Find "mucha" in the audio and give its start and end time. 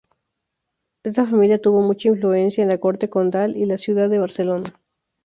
1.83-2.07